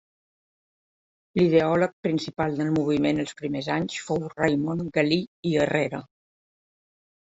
[1.39, 6.07] L'ideòleg principal del moviment els primers anys fou Raimon Galí i Herrera.